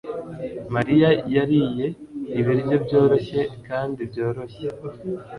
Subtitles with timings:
[0.75, 1.87] mariya yariye
[2.39, 4.65] ibiryo byoroshye kandi byoroshye